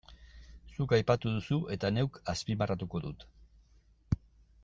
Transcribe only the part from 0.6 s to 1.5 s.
Zeuk aipatu